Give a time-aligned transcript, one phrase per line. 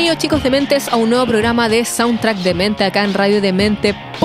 [0.00, 4.24] Bienvenidos chicos de Mentes a un nuevo programa de Soundtrack de Mente acá en radiodemente.cl,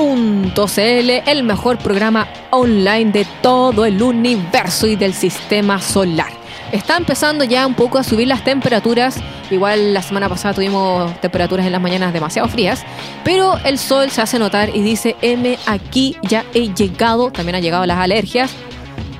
[0.80, 6.32] el mejor programa online de todo el universo y del sistema solar.
[6.72, 9.18] Está empezando ya un poco a subir las temperaturas,
[9.52, 12.86] igual la semana pasada tuvimos temperaturas en las mañanas demasiado frías,
[13.26, 17.62] pero el sol se hace notar y dice, M, aquí ya he llegado, también han
[17.62, 18.54] llegado las alergias,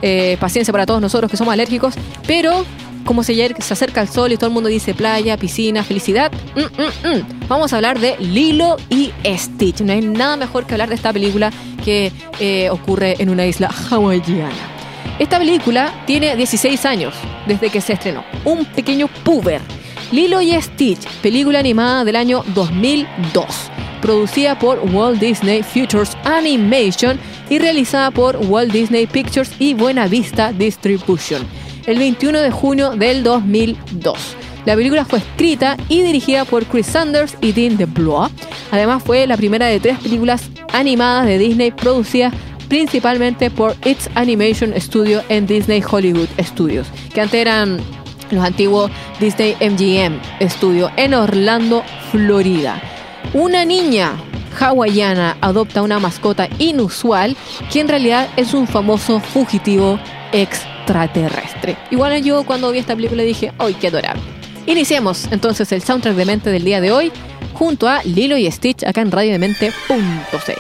[0.02, 2.66] eh, paciencia para todos nosotros que somos alérgicos, pero
[3.06, 6.60] como se, se acerca el sol y todo el mundo dice playa, piscina, felicidad, mm,
[6.60, 7.48] mm, mm.
[7.48, 9.82] vamos a hablar de Lilo y Stitch.
[9.82, 11.52] No hay nada mejor que hablar de esta película
[11.84, 14.74] que eh, ocurre en una isla hawaiana.
[15.20, 17.14] Esta película tiene 16 años
[17.48, 19.62] desde que se estrenó, un pequeño puber.
[20.12, 23.72] Lilo y Stitch, película animada del año 2002
[24.06, 30.54] producida por Walt Disney Futures Animation y realizada por Walt Disney Pictures y Buena Vista
[30.54, 31.44] Distribution,
[31.86, 34.18] el 21 de junio del 2002.
[34.66, 38.32] La película fue escrita y dirigida por Chris Sanders y Dean DeBlois.
[38.72, 42.34] Además fue la primera de tres películas animadas de Disney producidas
[42.68, 47.80] principalmente por Its Animation Studio en Disney Hollywood Studios, que antes eran
[48.32, 50.20] los antiguos Disney MGM
[50.50, 52.82] Studio en Orlando, Florida.
[53.34, 54.14] Una niña
[54.60, 57.36] hawaiana adopta una mascota inusual
[57.72, 60.00] que en realidad es un famoso fugitivo
[60.86, 61.76] extraterrestre.
[61.90, 64.22] Igual yo cuando vi esta película dije, ¡ay, qué adorable!
[64.68, 67.12] Iniciemos entonces el soundtrack de mente del día de hoy
[67.54, 70.56] junto a Lilo y Stitch acá en radiodemente.c.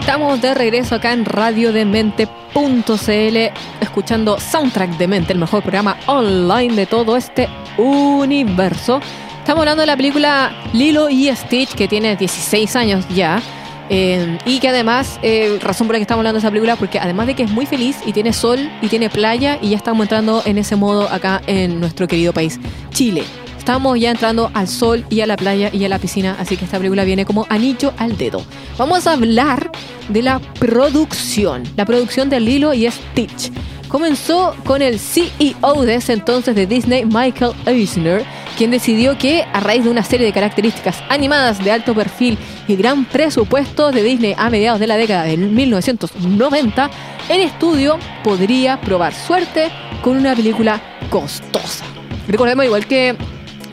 [0.00, 6.86] Estamos de regreso acá en radiodemente.cl escuchando Soundtrack de Mente, el mejor programa online de
[6.86, 9.00] todo este universo.
[9.40, 13.42] Estamos hablando de la película Lilo y Stitch, que tiene 16 años ya.
[13.90, 17.00] eh, y que además, eh, razón por la que estamos hablando de esa película, porque
[17.00, 20.04] además de que es muy feliz y tiene sol y tiene playa, y ya estamos
[20.04, 22.60] entrando en ese modo acá en nuestro querido país,
[22.90, 23.24] Chile.
[23.58, 26.66] Estamos ya entrando al sol y a la playa y a la piscina, así que
[26.66, 28.44] esta película viene como anillo al dedo.
[28.78, 29.72] Vamos a hablar
[30.08, 33.50] de la producción, la producción de Lilo y Stitch.
[33.88, 38.22] Comenzó con el CEO de ese entonces de Disney, Michael Eisner,
[38.58, 42.76] quien decidió que a raíz de una serie de características animadas de alto perfil y
[42.76, 46.90] gran presupuesto de Disney a mediados de la década de 1990,
[47.30, 49.70] el estudio podría probar suerte
[50.02, 51.86] con una película costosa.
[52.26, 53.16] Recordemos igual que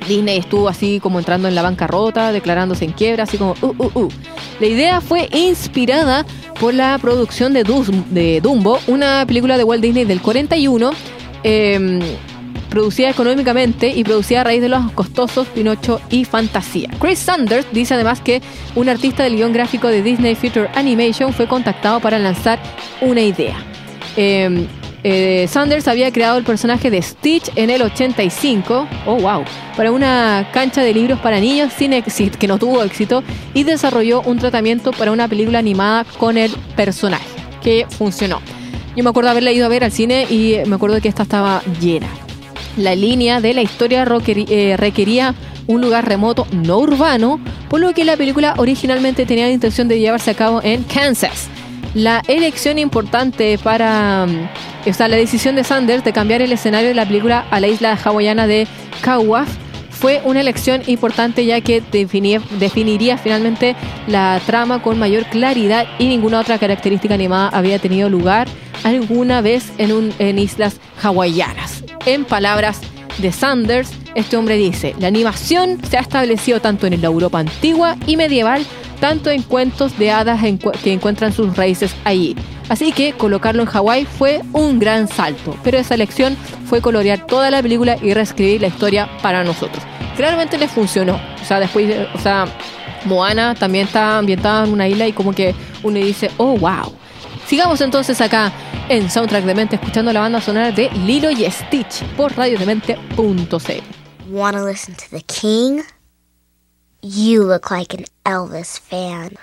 [0.08, 3.92] Disney estuvo así como entrando en la bancarrota, declarándose en quiebra, así como uh, uh,
[4.00, 4.10] uh.
[4.60, 6.26] La idea fue inspirada
[6.60, 10.92] por la producción de, Dumbo, una película de Walt Disney del 41,
[11.44, 12.00] eh,
[12.70, 16.90] producida económicamente y producida a raíz de los costosos Pinocho y Fantasía.
[17.00, 18.42] Chris Sanders dice además que
[18.76, 22.60] un artista del guion gráfico de Disney Future Animation fue contactado para lanzar
[23.02, 23.56] una idea.
[24.18, 24.68] Eh,
[25.08, 29.44] eh, Sanders había creado el personaje de Stitch en el 85, oh wow,
[29.78, 33.24] para una cancha de libros para niños sin éxito, que no tuvo éxito,
[33.54, 37.28] y desarrolló un tratamiento para una película animada con el personaje,
[37.62, 38.42] que funcionó.
[38.96, 41.62] Yo me acuerdo haberla ido a ver al cine y me acuerdo que esta estaba
[41.80, 42.08] llena.
[42.76, 45.36] La línea de la historia eh, requería
[45.68, 47.40] un lugar remoto no urbano,
[47.70, 51.48] por lo que la película originalmente tenía la intención de llevarse a cabo en Kansas.
[51.96, 54.28] La elección importante para.
[54.28, 57.60] mm, O sea, la decisión de Sanders de cambiar el escenario de la película a
[57.60, 58.68] la isla hawaiana de
[59.02, 59.46] Kauai
[59.90, 61.82] fue una elección importante ya que
[62.60, 63.76] definiría finalmente
[64.08, 68.48] la trama con mayor claridad y ninguna otra característica animada había tenido lugar
[68.84, 71.84] alguna vez en, un, en islas hawaianas.
[72.06, 72.82] En palabras
[73.18, 77.96] de Sanders, este hombre dice, la animación se ha establecido tanto en la Europa antigua
[78.06, 78.66] y medieval,
[79.08, 80.42] tanto en cuentos de hadas
[80.84, 82.36] que encuentran sus raíces allí.
[82.70, 86.36] Así que colocarlo en Hawái fue un gran salto, pero esa elección
[86.68, 89.84] fue colorear toda la película y reescribir la historia para nosotros.
[90.18, 91.22] Claramente les funcionó.
[91.40, 92.48] O sea, después, de- o sea,
[93.06, 95.54] Moana también está ambientada en una isla y como que
[95.84, 96.92] uno dice, oh, wow.
[97.46, 98.52] Sigamos entonces acá
[98.90, 103.84] en Soundtrack de Mente escuchando la banda sonora de Lilo y Stitch por radiodemente.cl.
[104.32, 105.82] Want to listen to the king?
[107.08, 109.38] You look like an Elvis fan.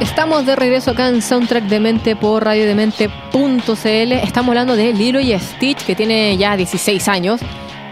[0.00, 4.12] Estamos de regreso acá en Soundtrack Demente por radiodemente.cl.
[4.12, 7.40] Estamos hablando de Lilo y Stitch, que tiene ya 16 años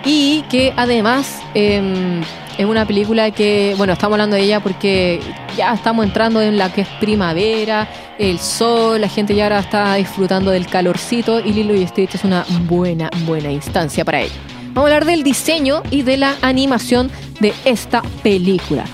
[0.05, 2.23] y que además em,
[2.61, 5.19] es una película que, bueno, estamos hablando de ella porque
[5.57, 9.95] ya estamos entrando en la que es primavera, el sol, la gente ya ahora está
[9.95, 14.35] disfrutando del calorcito y Lilo y Stitch es una buena, buena instancia para ello.
[14.75, 17.11] Vamos a hablar del diseño y de la animación
[17.41, 18.85] de esta película.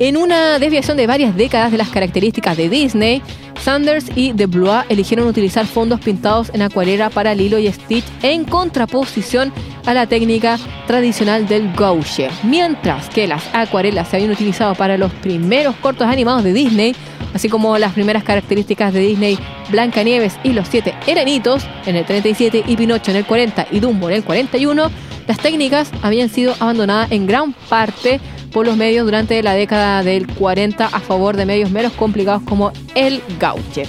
[0.00, 3.22] En una desviación de varias décadas de las características de Disney,
[3.62, 8.44] Sanders y De Blois eligieron utilizar fondos pintados en acuarela para Lilo y Stitch en
[8.44, 9.52] contraposición
[9.86, 12.28] a la técnica tradicional del gouache.
[12.42, 16.96] Mientras que las acuarelas se habían utilizado para los primeros cortos animados de Disney,
[17.34, 19.38] así como las primeras características de Disney,
[19.70, 24.10] Blancanieves y los siete eranitos en el 37 y Pinocho en el 40 y Dumbo
[24.10, 24.90] en el 41,
[25.28, 28.20] las técnicas habían sido abandonadas en gran parte
[28.52, 32.72] por los medios durante la década del 40 a favor de medios menos complicados como
[32.94, 33.84] el gouache.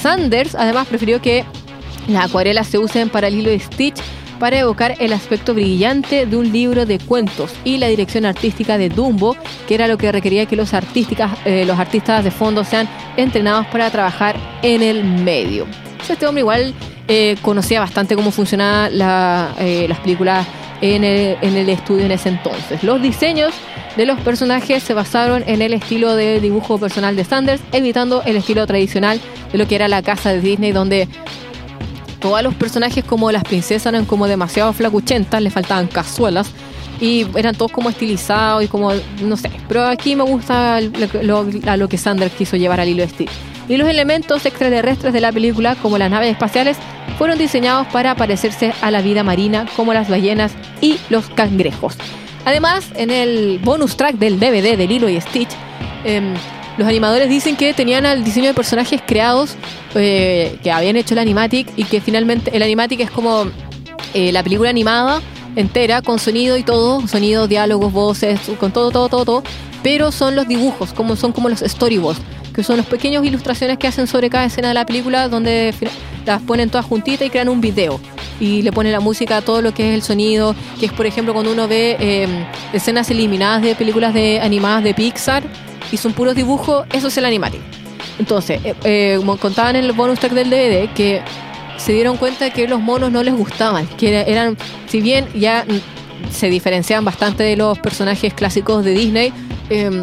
[0.00, 1.44] Sanders además prefirió que
[2.08, 4.00] las acuarelas se usen para el hilo de Stitch
[4.38, 8.88] para evocar el aspecto brillante de un libro de cuentos y la dirección artística de
[8.88, 9.36] Dumbo,
[9.66, 13.90] que era lo que requería que los, eh, los artistas de fondo sean entrenados para
[13.90, 15.66] trabajar en el medio.
[16.06, 16.74] Este hombre igual
[17.08, 18.90] eh, conocía bastante cómo funcionaban
[19.58, 20.46] eh, las películas
[20.92, 22.82] en el, estudio en ese entonces.
[22.82, 23.54] Los diseños
[23.96, 28.36] de los personajes se basaron en el estilo de dibujo personal de Sanders, evitando el
[28.36, 29.18] estilo tradicional
[29.50, 31.08] de lo que era la casa de Disney, donde
[32.20, 36.50] todos los personajes como las princesas eran como demasiado flacuchentas, le faltaban cazuelas
[37.00, 38.92] y eran todos como estilizados y como,
[39.22, 40.80] no sé, pero aquí me gusta
[41.22, 43.30] lo, lo que Sanders quiso llevar al hilo de Steve.
[43.68, 46.76] Y los elementos extraterrestres de la película, como las naves espaciales,
[47.18, 51.96] fueron diseñados para parecerse a la vida marina, como las ballenas y los cangrejos.
[52.44, 55.50] Además, en el bonus track del DVD de Lilo y Stitch,
[56.04, 56.34] em,
[56.76, 59.56] los animadores dicen que tenían el diseño de personajes creados
[59.94, 63.46] eh, que habían hecho el animatic y que finalmente el animatic es como
[64.12, 65.22] eh, la película animada
[65.56, 69.42] entera con sonido y todo, sonido, diálogos, voces, con todo, todo, todo, todo,
[69.82, 72.20] pero son los dibujos, como son como los storyboards,
[72.54, 75.74] que son las pequeñas ilustraciones que hacen sobre cada escena de la película donde
[76.24, 78.00] las ponen todas juntitas y crean un video
[78.40, 81.06] y le pone la música a todo lo que es el sonido, que es por
[81.06, 85.42] ejemplo cuando uno ve em, escenas eliminadas de películas de animadas de Pixar
[85.92, 87.60] y son puros dibujos, eso es el animatic.
[88.18, 91.22] Entonces, eh, eh, contaban en el bonus track del DVD, que
[91.76, 94.56] se dieron cuenta que los monos no les gustaban, que eran,
[94.86, 95.64] si bien ya
[96.30, 99.32] se diferenciaban bastante de los personajes clásicos de Disney,
[99.70, 100.02] eh,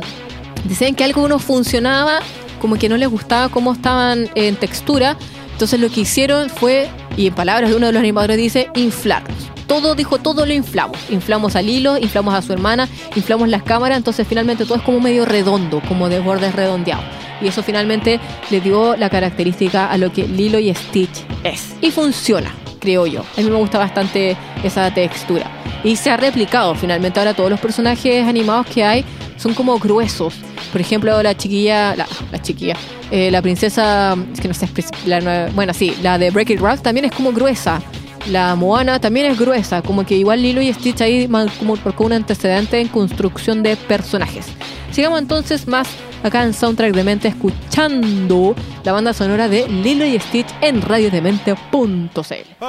[0.65, 2.19] decían que algo no funcionaba,
[2.61, 5.17] como que no les gustaba cómo estaban en textura,
[5.51, 6.87] entonces lo que hicieron fue
[7.17, 9.35] y en palabras de uno de los animadores dice inflarnos.
[9.65, 10.97] Todo, dijo, todo lo inflamos.
[11.09, 14.99] Inflamos al hilo, inflamos a su hermana, inflamos las cámaras, entonces finalmente todo es como
[14.99, 17.05] medio redondo, como de bordes redondeados.
[17.41, 18.19] Y eso finalmente
[18.51, 21.73] le dio la característica a lo que Lilo y Stitch es.
[21.81, 23.21] Y funciona, creo yo.
[23.37, 25.49] A mí me gusta bastante esa textura.
[25.83, 29.05] Y se ha replicado finalmente ahora todos los personajes animados que hay
[29.41, 30.35] son como gruesos.
[30.71, 32.07] Por ejemplo, la chiquilla, la,
[32.41, 32.75] chiquilla,
[33.09, 34.69] eh, la princesa, es que no sé,
[35.05, 37.81] la, bueno, sí, la de Break It Rock también es como gruesa.
[38.27, 42.13] La Moana también es gruesa, como que igual Lilo y Stitch ahí como por un
[42.13, 44.45] antecedente en construcción de personajes.
[44.91, 45.87] Sigamos entonces más
[46.21, 52.61] acá en Soundtrack de Mente escuchando la banda sonora de Lilo y Stitch en radiodemente.cl.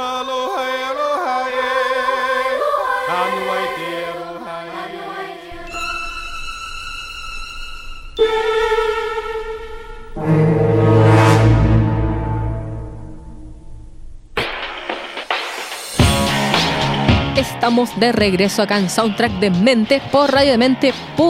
[17.63, 21.23] Estamos de regreso acá en Soundtrack de Mente por radiodemente.cl.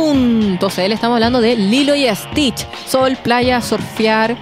[0.65, 2.67] Estamos hablando de Lilo y Stitch.
[2.87, 4.35] Sol, playa, surfear,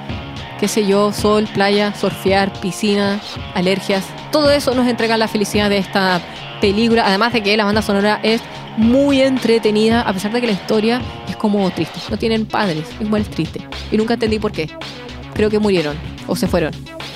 [0.60, 3.20] qué sé yo, sol, playa, surfear, piscina,
[3.54, 4.04] alergias.
[4.30, 6.20] Todo eso nos entrega la felicidad de esta
[6.60, 7.02] película.
[7.04, 8.40] Además de que la banda sonora es
[8.76, 11.98] muy entretenida, a pesar de que la historia es como triste.
[12.08, 13.66] No tienen padres, igual es triste.
[13.90, 14.70] Y nunca entendí por qué.
[15.34, 15.96] Creo que murieron
[16.28, 16.72] o se fueron.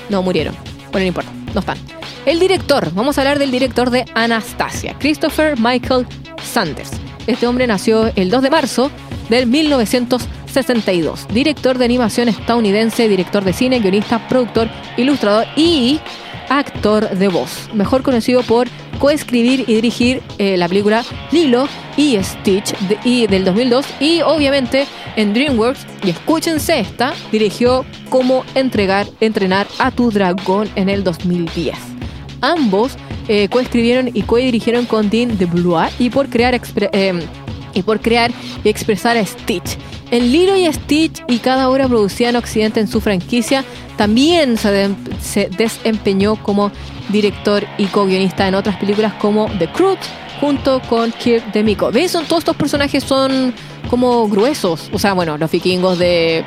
[0.08, 0.56] No, murieron.
[0.90, 1.78] Bueno, no importa, no están.
[2.26, 6.06] El director, vamos a hablar del director de Anastasia, Christopher Michael
[6.42, 6.92] Sanders.
[7.26, 8.90] Este hombre nació el 2 de marzo
[9.28, 11.28] del 1962.
[11.28, 16.00] Director de animación estadounidense, director de cine, guionista, productor, ilustrador y
[16.48, 17.68] actor de voz.
[17.74, 23.84] Mejor conocido por coescribir y dirigir eh, la película Lilo y Stitch y del 2002
[24.00, 30.88] y obviamente en DreamWorks, y escúchense esta, dirigió Cómo entregar, entrenar a tu dragón en
[30.88, 31.93] el 2010.
[32.52, 32.92] Ambos
[33.28, 36.60] eh, coescribieron y codirigieron con Dean DeBlois y por crear
[36.92, 37.26] eh,
[37.74, 38.30] y por crear
[38.62, 39.76] y expresar a Stitch.
[40.10, 43.64] En Lilo y Stitch y cada obra producida en Occidente en su franquicia,
[43.96, 46.70] también se, de- se desempeñó como
[47.08, 50.06] director y co-guionista en otras películas como The Croods,
[50.40, 51.90] junto con Kirk DeMiko.
[51.90, 52.12] ¿Ves?
[52.12, 53.52] Son, todos estos personajes son
[53.90, 54.90] como gruesos.
[54.92, 56.44] O sea, bueno, los vikingos de,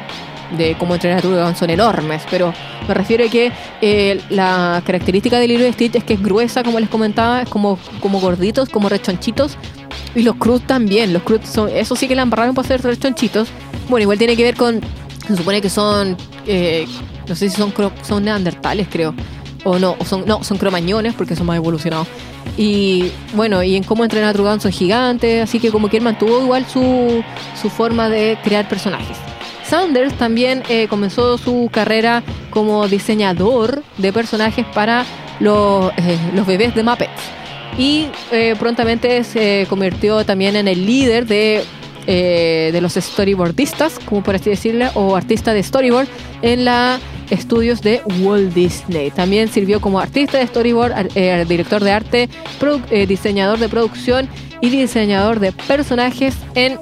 [0.52, 2.54] de cómo entrenar a tu son enormes, pero
[2.88, 3.52] me refiero a que
[3.82, 7.50] eh, la característica de Lilo y Stitch es que es gruesa, como les comentaba, es
[7.50, 9.58] como, como gorditos, como rechonchitos.
[10.16, 13.50] Y los Cruz también, los Cruz son, eso sí que la embarraron para ser rechonchitos.
[13.90, 14.82] Bueno, igual tiene que ver con,
[15.28, 16.88] se supone que son, eh,
[17.28, 17.74] no sé si son,
[18.04, 19.14] son neandertales, creo.
[19.64, 22.08] O no, o son, no, son cromañones porque son más evolucionados.
[22.58, 26.04] Y bueno, y en cómo entrenar a Trugan son gigantes, así que como que él
[26.04, 27.24] mantuvo igual su,
[27.62, 29.18] su forma de crear personajes.
[29.68, 35.06] Sanders también eh, comenzó su carrera como diseñador de personajes para
[35.40, 37.12] los, eh, los bebés de Muppets.
[37.78, 41.64] Y eh, prontamente se convirtió también en el líder de,
[42.08, 46.08] de los storyboardistas, como por así decirlo, o artista de storyboard
[46.42, 49.12] en la estudios de Walt Disney.
[49.12, 52.30] También sirvió como artista de storyboard, ar- director de arte,
[53.08, 54.30] diseñador de producción
[54.62, 56.80] y diseñador de personajes en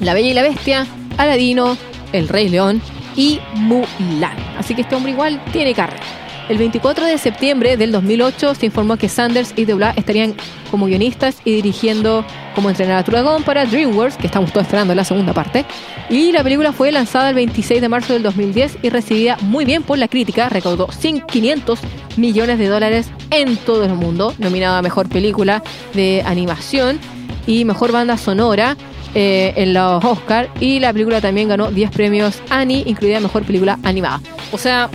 [0.00, 0.86] La Bella y la Bestia,
[1.18, 1.76] Aladino,
[2.12, 2.80] El Rey León
[3.16, 4.36] y Mulan.
[4.58, 6.02] Así que este hombre igual tiene carrera.
[6.48, 10.34] El 24 de septiembre del 2008 se informó que Sanders y Debla estarían
[10.70, 14.94] como guionistas y dirigiendo como entrenar a tu dragón para DreamWorks, que estamos todos esperando
[14.94, 15.64] la segunda parte.
[16.10, 19.82] Y la película fue lanzada el 26 de marzo del 2010 y recibida muy bien
[19.82, 20.48] por la crítica.
[20.48, 21.78] Recaudó 100 500
[22.16, 25.62] millones de dólares en todo el mundo, nominada a Mejor Película
[25.94, 26.98] de Animación
[27.46, 28.76] y Mejor Banda Sonora
[29.14, 30.48] eh, en los Oscar.
[30.60, 34.20] Y la película también ganó 10 premios Annie, incluida Mejor Película Animada.
[34.52, 34.88] O sea,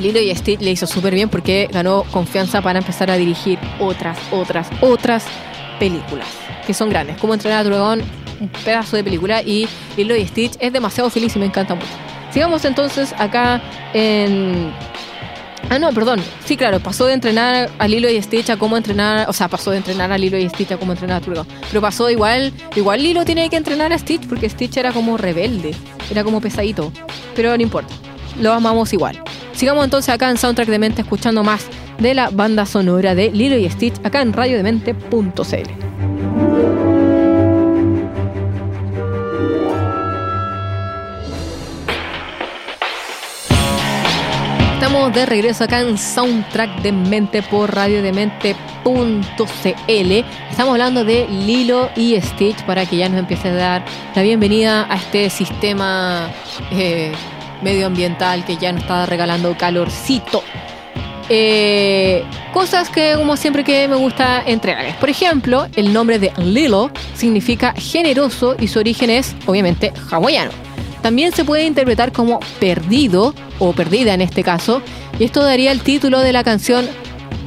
[0.00, 4.18] Lilo y Stitch le hizo súper bien porque ganó confianza para empezar a dirigir otras,
[4.30, 5.24] otras, otras
[5.78, 6.26] películas
[6.66, 7.16] que son grandes.
[7.18, 8.02] Como entrenar a tu dragón,
[8.40, 11.86] un pedazo de película y Lilo y Stitch es demasiado feliz y me encanta mucho.
[12.32, 13.62] Sigamos entonces acá
[13.94, 14.72] en...
[15.68, 16.22] Ah, no, perdón.
[16.44, 19.72] Sí, claro, pasó de entrenar a Lilo y Stitch a cómo entrenar, o sea, pasó
[19.72, 21.48] de entrenar a Lilo y Stitch a cómo entrenar a tu dragón.
[21.68, 25.74] Pero pasó igual, igual Lilo tiene que entrenar a Stitch porque Stitch era como rebelde,
[26.10, 26.92] era como pesadito.
[27.34, 27.92] Pero no importa,
[28.40, 29.20] lo amamos igual.
[29.54, 31.66] Sigamos entonces acá en Soundtrack de Mente escuchando más
[31.98, 35.85] de la banda sonora de Lilo y Stitch acá en radiodemente.cl.
[44.96, 48.56] De regreso acá en Soundtrack de Mente por radiodemente.cl.
[50.50, 53.84] Estamos hablando de Lilo y Stitch para que ya nos empiece a dar
[54.14, 56.30] la bienvenida a este sistema
[56.72, 57.12] eh,
[57.62, 60.42] medioambiental que ya nos está regalando calorcito.
[61.28, 64.96] Eh, cosas que como siempre que me gusta entregarles.
[64.96, 70.50] Por ejemplo, el nombre de Lilo significa generoso y su origen es obviamente hawaiano.
[71.02, 74.82] También se puede interpretar como perdido o perdida en este caso,
[75.18, 76.86] y esto daría el título de la canción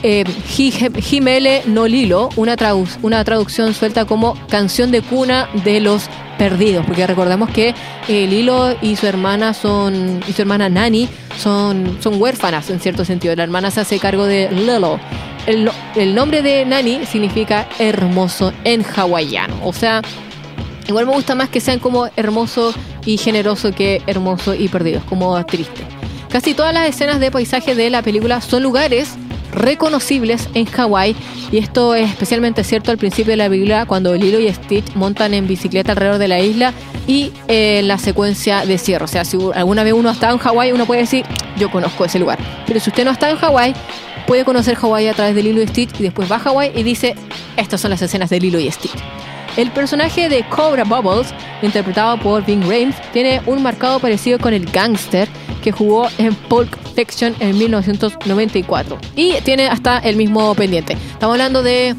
[0.01, 5.81] eh, Ji- Jimele no Lilo, una, tradu- una traducción suelta como canción de cuna de
[5.81, 7.75] los perdidos, porque recordemos que
[8.07, 13.03] eh, Lilo y su hermana son y su hermana Nani son, son huérfanas en cierto
[13.03, 13.35] sentido.
[13.35, 14.99] La hermana se hace cargo de Lilo.
[15.95, 20.01] El nombre de Nani significa hermoso en hawaiano, o sea,
[20.87, 22.73] Igual me gusta más que sean como hermoso
[23.05, 25.83] y generoso que hermoso y perdidos, como triste.
[26.29, 29.15] Casi todas las escenas de paisaje de la película son lugares
[29.51, 31.15] reconocibles en Hawái
[31.51, 35.33] y esto es especialmente cierto al principio de la película cuando Lilo y Stitch montan
[35.33, 36.73] en bicicleta alrededor de la isla
[37.07, 39.05] y eh, la secuencia de cierre.
[39.05, 41.25] O sea, si alguna vez uno ha estado en Hawái, uno puede decir,
[41.57, 42.37] yo conozco ese lugar.
[42.67, 43.73] Pero si usted no ha estado en Hawái,
[44.27, 46.83] puede conocer Hawái a través de Lilo y Stitch y después va a Hawái y
[46.83, 47.15] dice,
[47.57, 48.93] estas son las escenas de Lilo y Stitch.
[49.57, 54.65] El personaje de Cobra Bubbles, interpretado por Ving Rhames, tiene un marcado parecido con el
[54.65, 55.27] gángster
[55.63, 58.97] que jugó en Pulp Fiction en 1994.
[59.15, 60.93] Y tiene hasta el mismo pendiente.
[60.93, 61.95] Estamos hablando de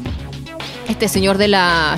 [0.89, 1.97] este señor de la,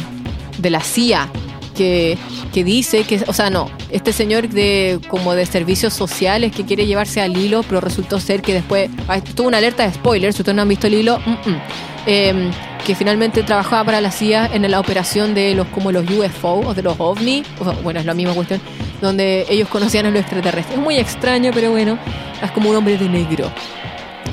[0.58, 1.30] de la CIA
[1.76, 2.18] que,
[2.54, 6.86] que dice que, o sea, no, este señor de como de servicios sociales que quiere
[6.86, 8.90] llevarse al hilo, pero resultó ser que después,
[9.36, 11.62] tuvo una alerta de spoilers, si ustedes no han visto el hilo, mm, mm.
[12.06, 12.52] Em,
[12.86, 16.74] que finalmente trabajaba para la CIA en la operación de los como los UFO o
[16.74, 17.44] de los OVNI,
[17.84, 18.62] bueno, es la misma cuestión,
[19.02, 20.78] donde ellos conocían a los extraterrestres.
[20.78, 21.98] Es muy extraño, pero bueno,
[22.42, 23.52] es como un hombre de negro.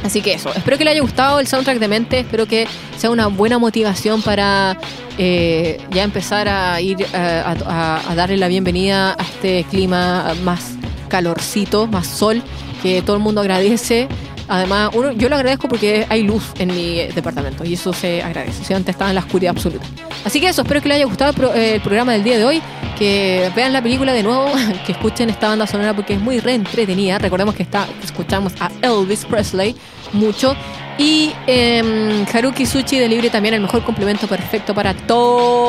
[0.02, 2.66] Así que eso, espero que le haya gustado el soundtrack de mente, espero que
[2.96, 4.78] sea una buena motivación para
[5.18, 10.72] eh, ya empezar a ir eh, a darle la bienvenida a este clima más
[11.10, 12.42] calorcito, más sol,
[12.82, 14.08] que todo el mundo agradece.
[14.50, 18.64] Además, uno, yo lo agradezco porque hay luz en mi departamento y eso se agradece.
[18.64, 19.86] Si antes estaba en la oscuridad absoluta.
[20.24, 22.60] Así que eso, espero que les haya gustado el, eh, programa del día de hoy.
[22.98, 24.50] Que vean la película de nuevo,
[24.86, 27.18] que escuchen esta banda sonora porque es muy re entretenida.
[27.18, 29.76] Recordemos que está, escuchamos a Elvis Presley
[30.12, 30.56] mucho.
[30.98, 34.92] Y em, Haruki Sushi de Libre también el mejor complemento perfecto para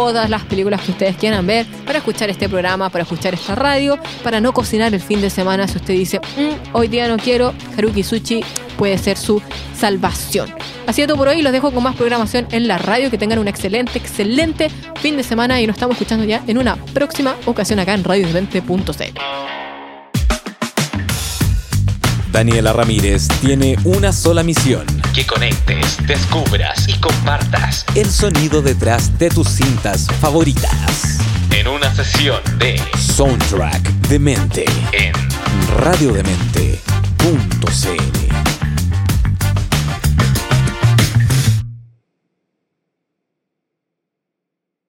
[0.02, 4.00] todas las películas que ustedes quieran ver, para escuchar este programa, para escuchar esta radio,
[4.24, 7.54] para no cocinar el fin de semana si usted dice, "Mm, hoy día no quiero,
[7.78, 8.44] Haruki Sushi
[8.78, 9.44] puede ser su
[9.80, 10.52] salvación.
[10.88, 13.38] Así es todo por hoy, los dejo con más programación en la radio, que tengan
[13.38, 17.78] un excelente, excelente fin de semana y nos estamos escuchando ya en una próxima ocasión
[17.80, 19.20] acá en radiodevente.cl.
[22.32, 25.01] Daniela Ramírez tiene una sola misión.
[25.14, 31.18] Que conectes, descubras y compartas El sonido detrás de tus cintas favoritas.
[31.52, 34.66] en una sesión de Soundtrack de mente.
[34.94, 35.14] en
[35.78, 38.71] Radiodemente.cl